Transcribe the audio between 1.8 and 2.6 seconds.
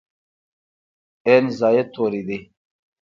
توري دي.